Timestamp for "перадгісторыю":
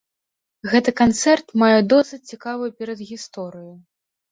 2.83-3.71